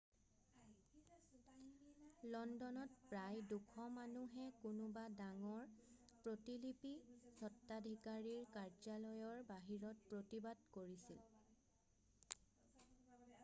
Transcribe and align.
লণ্ডনত 2.35 2.93
প্ৰায় 3.11 3.43
200 3.51 3.83
মানুহে 3.97 4.45
কোনোবা 4.63 5.03
ডাঙৰ 5.19 5.67
প্ৰতিলিপি 6.23 6.93
স্তত্বাধিকাৰীৰ 7.35 8.49
কাৰ্য্যালয়ৰ 8.57 9.47
বাহিৰত 9.53 10.09
প্ৰতিবাদ 10.09 10.65
কৰিছিল 10.79 11.23